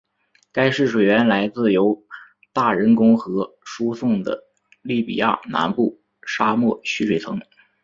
[0.51, 2.01] 该市水源来自由
[2.53, 4.45] 大人工河输送的
[4.81, 7.39] 利比亚南部沙漠蓄水层。